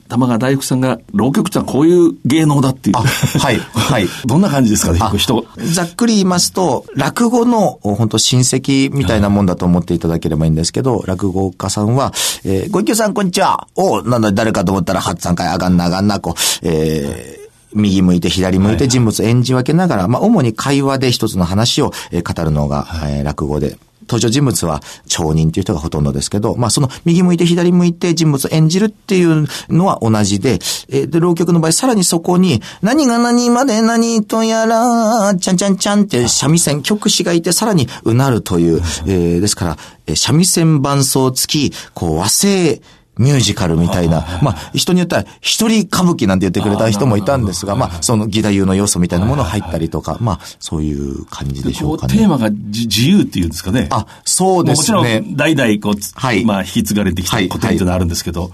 [0.09, 2.97] 玉川大福さんが、浪曲ってのはこういう芸能だっていう。
[2.97, 4.07] はい、はい。
[4.27, 5.47] どんな感じですかね、人。
[5.73, 12.13] ざっくり言いますと、落語の、本当親戚みたいなもんだと思っていただければいいんですけど、落語家さんは、
[12.45, 13.67] えー、ご一休さんこんにちは。
[13.75, 23.77] おなんだ、誰かと思ったら、初参回あがんなあがんな、こう、えー、右向いて左向いて人物演じ分けながら、まあ、主に会話で一つの話をえー語るのが、えー落語で、
[24.09, 30.53] 登場人物は町人という人がほとんどですけど、まあその右向いて左向いて人物を演じるっていうのは同じで、
[30.89, 42.81] えーで、浪曲の場合さらにそこに、何が何まで何とやら、ちゃんちゃんちゃんって三味線、曲師がいてさらにうなるという、えーですから、三味線伴奏付き、こう和声、
[43.19, 52.15] ミュージカルみたいな、まあ、人によっては、一人歌舞伎なんて言ってくれた人もいたんですが、まあ、その義太夫の要素みたいなものが入ったりとか、まあ、そういう感じでしょこううかね。
[52.15, 53.89] テーマがじ自由っていうんですかね。
[53.91, 55.21] あ、そうでもちろすね。
[55.21, 58.51] ん、代々こうつ、はいまあ、引き継がれてきたはい古典っていうのはあるんですけど、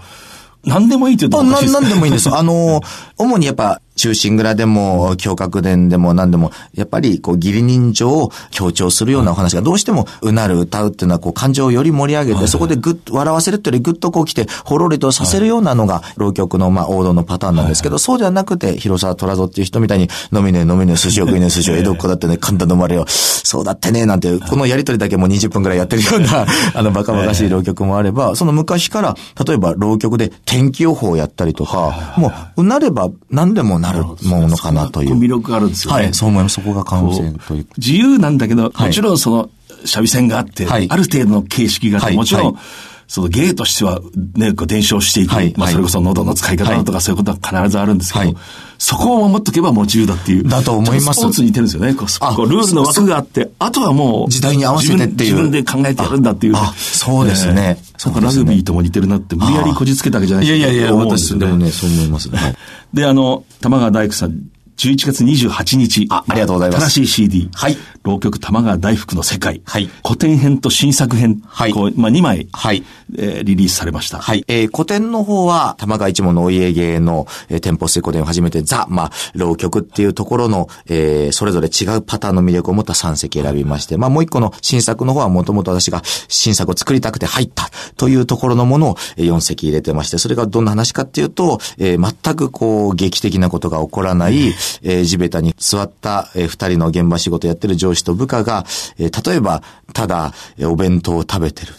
[0.65, 2.33] 何でもいいっていうとあ、な、おかしいですなんでもいいんです。
[2.33, 2.81] あの、
[3.17, 23.05] 主にやっぱ、中心蔵でも、胸郭伝でも何でも、やっぱり、こう、義理人情を強調するようなお話が、どうしても、うなる、歌うっていうのは、こう、感情をより盛り上げて、そこでぐっと笑わせるっていうより、ぐっとこう来て、ほろりとさせるようなのが、浪曲の、まあ、王道のパターンなんですけど、そうじゃなくて、広沢虎蔵っていう人みたいに、飲みねえ飲みねえ寿司を食いねえ寿司を江戸っ子だってね、神田飲まれよ。
[23.07, 35.17] そうだってね、なんて、このやりとりだけもう20分くらいやってるような、 あの、バカバカしい浪曲もあれば、その昔から、例えば浪曲で天気予報をやったりとか、もう、うなれば何でもなるものかなという。
[35.19, 36.03] 魅力があるんですよね。
[36.03, 36.55] はい、そう思います。
[36.55, 37.67] そこが完成という。
[37.77, 39.49] 自由なんだけど、はいもちろんその、
[39.85, 42.63] 三味線があって、はいある程度の形式があって、はいもちろん、はい
[43.07, 44.01] その芸としては、
[44.35, 45.31] ね、こう伝承していく。
[45.31, 48.35] まあ、はいはいそれこそ喉の使い方だとか、そういうことは必ずあるんですけど、はい
[48.83, 50.43] そこを守っとけばもう自由だっていう。
[50.43, 51.93] だと思いますスポーツに似てるんですよね。
[51.95, 56.55] こうあこうルールの枠があって、あとはもう、時代に合わせてっていう自分で考えてやるんだっていう。
[56.57, 62.29] ああそうですねえーなんかラグビーとも似てるなって、無理やりこじつけたわけじゃないいやいやいや、思うんですよ私でもね、そう思います。
[62.29, 62.55] はい。
[62.93, 64.37] で、あの、玉川大工さん、
[64.77, 66.07] 11月28日。
[66.09, 67.49] あありがとうございます新しい CD。
[67.53, 67.77] はい。
[68.03, 69.61] 浪曲玉川大福の世界。
[69.65, 71.41] はい古典編と新作編。
[71.45, 72.47] はいこう、まあ、2枚。
[72.51, 72.83] はい
[73.17, 74.19] えーリリースされました。
[74.19, 74.43] はい。
[74.47, 98.65] えー古典の方は、玉川一門のお家芸の、えー、店舗水古典をはじめて、ザ、まあ、浪曲っていうところの、えーそれぞれ違うパターンの魅力を持った3席選びまして、まあ、もう一個の新作の方は、もともと私が新作を作りたくて入ったというところのものをえー4席入れてまして、それがどんな話かっていうと、えー全くこう、劇的なことが起こらない、えー地べたに座った、えー二人の現場仕事やってる上司と部下が、
[98.97, 101.73] えー例えば、ただ、えーお弁当を食べてる。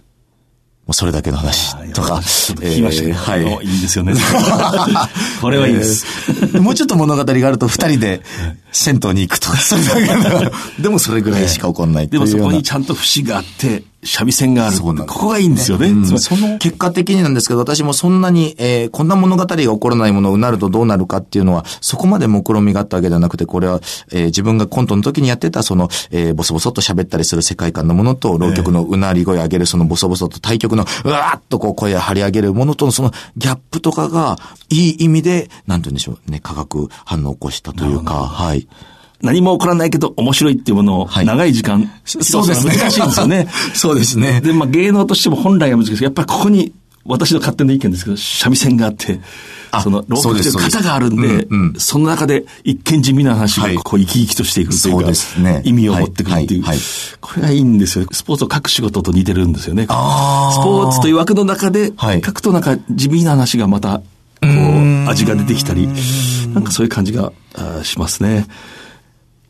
[0.87, 2.17] もうそれだけの話とか。
[2.17, 3.45] 聞きましたけど、はい。
[3.45, 4.13] おいいですよね。
[5.41, 6.05] これはいいです。
[6.29, 8.21] えーもうちょっと物語があると二人で
[8.71, 10.53] 銭湯に行くとか、それだけの。
[10.79, 14.79] でもそれぐらいしか起こんないでもそこにちちゃんと節があって、三味線がある。
[14.79, 15.89] ここがいいんですよね。
[15.89, 23.81] うんその結果的になんですけど、私もそんなに、えーこんな物語が起こらないものをうなるとどうなるかっていうのは、そこまで目論みがあったわけではなくて、これは、
[24.13, 34.37] えー自分がコントの時にやってた、その、えーボソボソっと喋ったりする世界観のものと、浪曲のうなり声上げる、そのボソボソと対局の、うわーっとこう声を張り上げるものとのそのギャップとかが、
[34.71, 38.67] いい意味で、なんて言うんでしょうね、化学反応を起こしたというか、はい。
[39.25, 41.27] 何も起こらないけど面白いっていうものをはい。
[41.27, 42.77] 長い時間、そうですね。
[42.77, 43.49] 難しいんですよね。
[43.75, 44.41] そうですね。
[44.41, 45.91] で、まあ芸能としても本来は難しい。
[45.91, 46.73] ですけどやっぱりここに、
[47.07, 49.21] 私の勝手な意見ですけど、三味線があって、
[49.71, 51.75] あその、浪曲というそうで型があるんで、うんうん。
[51.77, 53.75] その中で一見地味な話がはい。
[53.77, 55.63] こう生き生きとしていくというか、ですね。
[55.65, 56.87] 意味を持ってくるっていう、はいはいはい。
[57.21, 58.07] これがいいんですよ。
[58.11, 59.85] スポーツを書く仕事と似てるんですよね。
[59.85, 62.23] スポーツという枠の中ではい。
[62.25, 65.89] 書くとなんか地味な話がまた、こう、味が出てきたり、
[66.55, 67.33] なんかそういう感じが
[67.83, 68.47] しますね。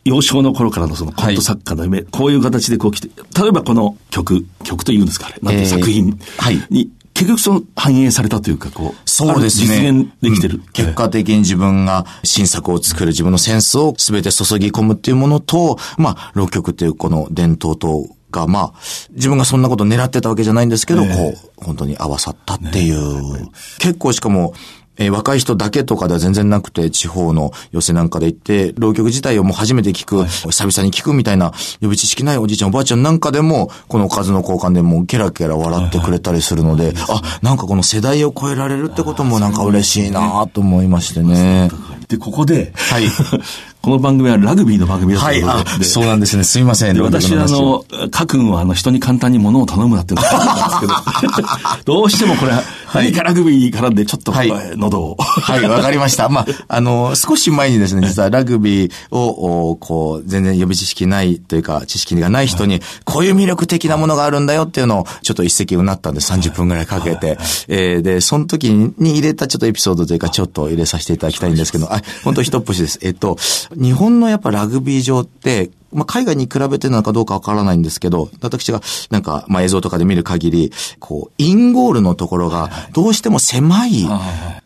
[0.04, 3.08] 幼少の頃からのそのコント作家の夢、こういう形でこう来て、
[3.40, 9.92] 例えばこの曲、曲というんですかね、なんてえー作品はいに、結局その反映されたというか、こう、そうですね。
[9.92, 10.56] 実現できてる。
[10.56, 18.72] うん結果的に自分が新作を作る自分のセンスを全て注ぎ込むっていうものと、まあ、浪曲っていうこの伝統と、が、まあ、
[19.12, 23.48] 自分がそんなこと狙ってたわけじゃないんですけど、こう、本当に合わさったっていう。
[23.78, 24.54] 結構しかも、
[24.98, 31.52] えー若い人だけとかでは全然なくて、地方の寄せなんかで行って、浪曲自体をもう初めて聞く、久々に聞くみたいな、予
[31.82, 41.70] 備知識ないおじいちゃんおばあちゃんなんかでも、このおかずの交換でもうケラケラ笑ってくれたりするので、あ、なんかこの世代を超えられるってこともなんか嬉しいなと思いましてね。
[42.08, 43.04] で、ここで、はい
[43.84, 46.44] この番組はラグビーの番組だとはいいうことあで、そうなんですね。
[46.44, 46.94] すいません。
[46.94, 50.96] で私、あの、家君は、あの、人に簡単に物を頼むなっていうのがあったんで
[51.28, 51.48] すけど、
[52.00, 52.52] どうしてもこれ、
[52.94, 54.48] 何かラグビーからで、ちょっと、はい。
[54.48, 55.16] えー喉を。
[55.18, 56.28] はい、わかりました。
[56.28, 67.36] まあ、あの、少し前にですね、実はラグビーを、おこう、全然予備知識ないというか、知識がない人に、こういう魅力的なものがあるんだよっていうのを、ちょっと一石うなったんで、30分ぐらいかけて、
[67.68, 72.98] えーで、その時に入れたちょっとエピソードというか、ちょっと入れさせていただきたいんですけど、あ、本当一節です。
[73.02, 73.36] えっと、
[73.76, 84.06] 日本のやっぱラグビー場って、まあ、海外に比べてなのかどうかわからないんですけど、私がなんか、まあ、映像とかで見る限り、こう、インゴールのところが、どうしても狭い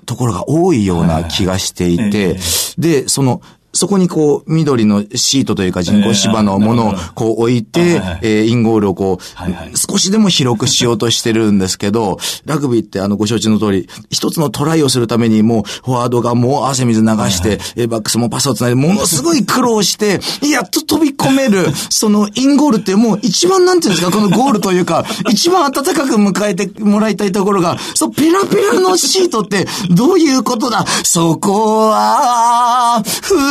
[0.07, 2.39] ところが多いような気がしていて、
[2.79, 30.85] で、その、そこにこう、緑のシートというか人工芝のものをこう置いて、えー、インゴールをこう、少しでも広くしようとしてるんですけど、ラグビーってあのご承知の通り、一つのトライをするためにもう、フォワードがもう汗水流して、えバックスもパスをつないで、ものすごい苦労して、やっと飛び込める、そのインゴールってもう一番なんていうんですか、このゴールというか、 一番暖かく迎えてもらいたいところが、そう、ペラペラのシートってどういうことだ？
[31.05, 33.03] そこは、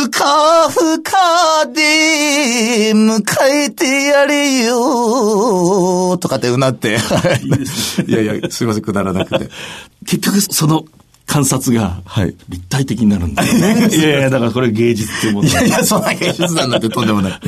[0.08, 3.22] 深かふかで迎
[3.66, 6.98] えてやれよとかってうなって。
[7.42, 8.06] いいですね。
[8.22, 9.48] いやいや、すいません、くだらなくて。
[10.06, 10.84] 結局、その、
[11.28, 12.00] 観察が
[12.48, 13.88] 立体的になるんだよ ね。
[13.94, 15.46] いやいや、だからこれ芸術って思う。
[15.46, 17.40] いやいや、そんな芸術なんてとんでもない。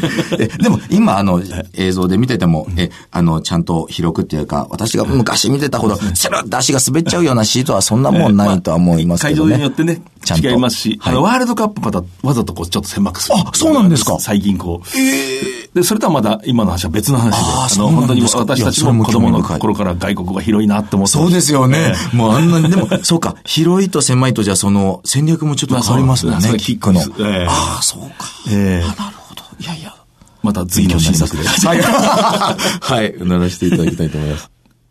[0.62, 1.42] でも今あの
[1.74, 9.52] 映像で見てても、え、あの、ちゃんと広くっていうか、私が昔見てたほど、スルッと足が滑っちゃうようなシートはそんなもんないとは思いますけどね。
[9.54, 13.36] 会場によってね、ちゃんと違いますし、はい、あの、ワールドカップまたわざとこうちょっと狭くする。
[13.38, 14.98] あ、そうなんですか最近こう。
[14.98, 21.92] えー、で、それとはまだ今の話は別の話で、ああの、本当に私たちも子供の頃から外国が広いなって思ってそうですよね。
[21.92, 27.00] えー、もうあんなに、でも、 そうか、広いと狭いとじゃその戦略もちょっと変わりますもんね、キックの。
[27.00, 28.26] えー、ああ、そうか。
[28.48, 29.42] えー、なるほど。
[29.60, 29.94] いやいや。
[30.42, 31.46] また次の新作で。
[31.46, 31.82] はい。
[31.82, 33.14] はい。
[33.20, 34.49] ならしていただきたいと思います。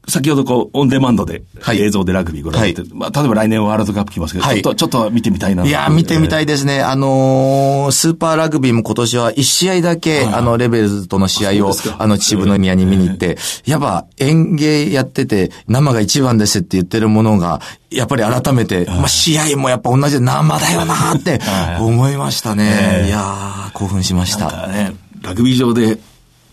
[0.09, 5.65] 先ほどこう、オンデマンドで、はい、映像でラグビーご覧になって、はい、まあ、例えば来年ワールドカップ来ますけど、はい、ちょっと、ちょっと見てみたいな。
[5.65, 6.81] いや、見てみたいですね。
[6.81, 21.39] あのー、スーパーラグビーも今年は1試合だけ、あの、レベルズとの試合を、あの、秩父宮に見に行って、やっぱ演芸やってて、生が一番ですって言ってるものが、やっぱり改めて、まあ、試合もやっぱ同じで生だよなって
[21.79, 23.05] 思いましたね。
[23.07, 24.67] いやー、興奮しました。
[24.67, 25.97] ね、ラグビー場で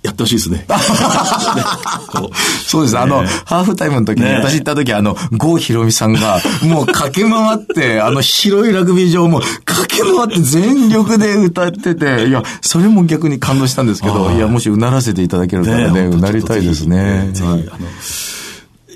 [0.07, 0.67] やってほしいですね。
[2.67, 2.99] そうです。
[2.99, 17.33] あの、ハーフタイムの時に、私行った時、あの、郷ひろみさんが、もう駆け回って、 あの、広いラグビー場も駆け回って全力で歌ってて、いや、それも逆に感動したんですけど、いや、もしうならせていただけるならね、うなりたいですね。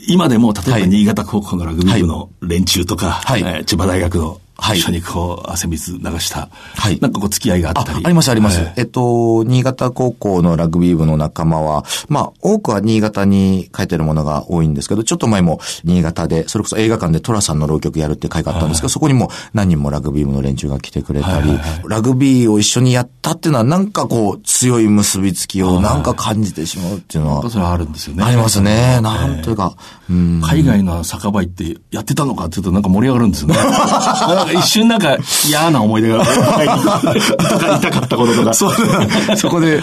[0.07, 3.21] 今でも、例えば新潟高校のラグビー部の連中とか、
[3.67, 6.49] 千葉大学のはい、一緒にこう、汗水流した。
[6.77, 6.99] はい。
[7.01, 7.99] なんかこう、付き合いがあったり。
[7.99, 8.61] ああります、あります。
[8.77, 27.51] えっと、新潟高校のラグビー部の仲間は、まあ、多くは新潟に書いてるものが多いんですけど、ちょっと前も新潟で、それこそ映画館でトラさんの浪曲やるって会があったんですけど、そこにも何人もラグビー部の連中が来てくれたり、ラグビーを一緒にやったっていうのは、なんかこう、強い結びつきをなんか感じてしまうっていうのは。
[27.51, 28.25] それはあるんですよね。
[28.25, 29.01] ありますね。
[29.01, 29.75] なんというか、
[30.11, 30.43] うん。
[30.45, 33.57] 海外の酒場行ってやってたのかっていうとなんか盛り上がるんですよね。
[34.59, 35.17] 一瞬なんか、
[35.49, 38.55] 嫌な思い出が、痛かったこととか。
[38.55, 38.75] そう、
[39.37, 39.83] そこで、やっ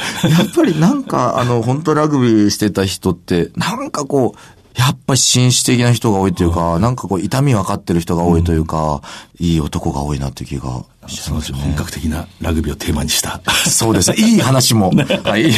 [0.56, 4.40] ぱりなんか、あの、本当ラグビーしてた人って、なんかこう、
[4.80, 9.02] やっぱり紳士的な人が多いというか、なんかこう、痛み分かってる人が多いというか、
[9.40, 11.60] うん、いい男が多いなっていう気がしますね。
[11.60, 13.42] 本格的なラグビーをテーマにした。
[13.68, 14.18] そうですね。
[14.18, 14.92] いい話も。
[15.24, 15.52] はい。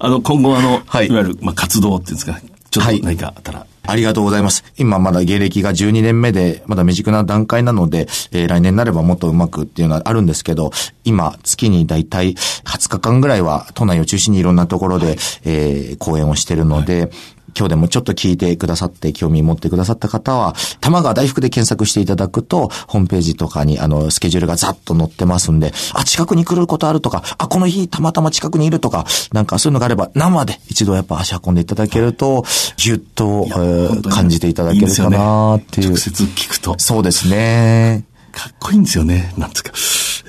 [0.00, 4.64] あの、今後あの、はい、いわゆる、まあ、活動っていうんですか、ちょっと何かあったら、はいありがとうございます。
[4.78, 10.70] 今まだ芸歴が12年目で、まだ未熟な段階なので、えー、来年になればもっとうまくっていうのはあるんですけど、
[11.04, 17.10] 今、月にだいたい20日間ぐらいは都内を中心にいろんなところで、はい、えー、講演をしてるので、
[17.56, 32.44] 今日でもちょっと聞いてくださって興味持ってくださった方は、玉川大福で検索していただくと、ホームページとかにあの、スケジュールがざっと載ってますんで、あ、近くに来ることあるとか、あ、この日たまたま近くにいるとか、なんかそういうのがあれば、生で一度やっぱ足運んでいただけると、
[32.76, 35.86] ぎゅっと、えー、感じていただけるかなっていう。
[35.88, 36.74] いいね、直接聞くと。
[36.78, 38.04] そうですね。
[38.32, 39.34] かっこいいんですよね。
[39.36, 39.72] なんつうか。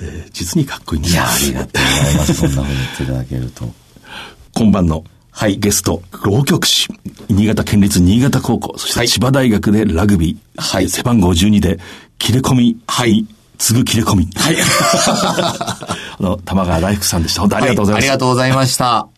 [0.00, 1.22] えー、実にかっこいいんですよ。
[1.22, 2.34] いや、ありがとうございます。
[2.34, 3.72] そんなふうに言っていただけると。
[4.54, 5.04] 今晩の
[5.36, 6.88] はい、ゲスト、浪曲師、
[7.28, 11.78] 新潟県立新潟高校、そして千葉大学でラグビー、はい、背番号12で、
[12.18, 13.26] 切れ込み、はい、
[13.58, 14.28] 次ぐ切れ込み。
[14.36, 14.56] はい。
[14.62, 17.40] あの、玉川大福さんでした。
[17.40, 17.96] 本当ありがとうございました。
[17.96, 19.08] はい、ありがとうございました。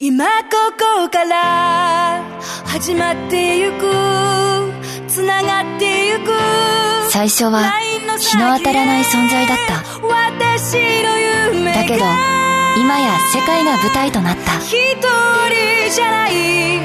[0.00, 0.30] 今こ
[1.02, 2.22] こから
[2.64, 4.72] 始まってゆく
[5.08, 6.30] つながってゆく
[7.10, 7.72] 最初は
[8.16, 9.82] 日の当たらない存在だった
[11.74, 12.37] だけど
[12.76, 14.58] 今や世界が舞台となった。
[14.58, 16.82] 一人じゃないあ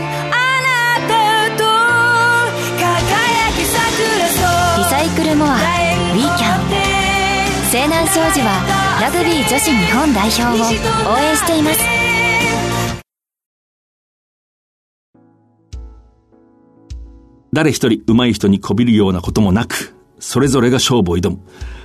[0.62, 1.64] なたと
[2.80, 3.84] 輝き桜
[4.78, 6.64] リサイクルモアウィーキャン
[7.70, 8.64] 西南商事は
[9.02, 10.48] ラグビー女子日本代表を
[11.14, 11.80] 応援しています。
[17.52, 21.40] 誰一人上手い人にこびるようなこともなくそれぞれが勝負を挑む。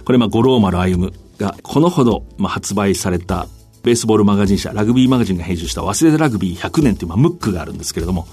[0.05, 3.47] これま五郎丸歩が、このほど、まあ、発売された、
[3.89, 8.29] ベースボールマガジン社、ラグビーマガジンが編集した忘れてラグビー100年という、まあ、ムックがあるんですけれども、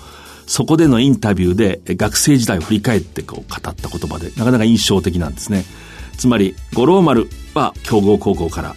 [0.47, 5.63] そこでのインタビューで学生時代を振り返ってこう語った言葉で、なかなか印象的なんですね。
[6.17, 8.75] つまり、五郎丸は強豪高校から、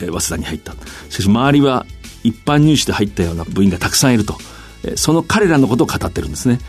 [0.00, 0.72] え早稲田に入った。
[0.72, 1.84] しかし周りは
[2.24, 4.38] 一般入試で入ったような部員がたくさんいると。
[4.84, 6.60] えその彼らのことを語ってるんですね。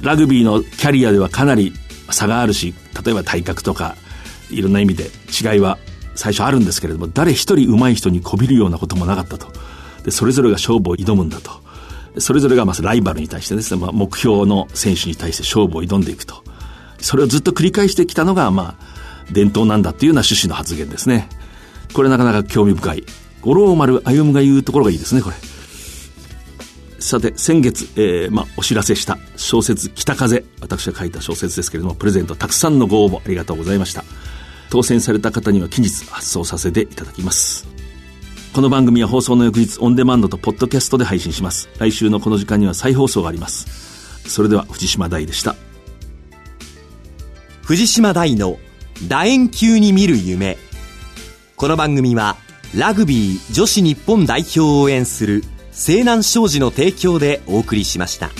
[0.00, 1.74] ラグビーのキャリアではかなり
[2.08, 2.72] 差があるし、
[3.04, 3.94] 例えば体格とか、
[4.50, 5.76] いろんな意味で違いは
[6.16, 9.46] 最初あるんですけれども、誰一人上手い人にこびるようなこともなかったと。
[10.04, 11.50] で、それぞれが勝負を挑むんだと。
[12.18, 16.42] それぞれがまずライバルに対してですね、まあ、目標の選手に対して勝負を挑んでいくと。
[16.98, 18.86] それをずっと繰り返してきたのが、まあ、
[19.30, 21.28] 伝統なんだっていうような趣旨の発言ですね。
[21.92, 23.04] これなかなか興味深い。
[23.42, 25.36] 五郎丸歩が言うところがいいですね、これ。
[26.98, 30.44] さて、先月、えー、まあ、お知らせした小説、北風。
[30.60, 34.04] 私が書いた小説ですけれども、プレゼントたくさんのご応募ありがとうございました。
[34.70, 37.66] 当選された方には近日発送させていただきます。
[38.52, 41.68] この番組は放送の翌日オンデマンドとポッドキャストで配信します。
[41.78, 44.28] 来週のこの時間には再放送があります。
[44.28, 45.56] それでは藤島大でした。
[47.62, 48.58] 藤島大の
[49.06, 50.56] 楕円球に見る夢。
[51.56, 52.36] この番組は
[52.74, 58.30] ラグビー女子日本代表を応援する西南商事の提供でお送りしました。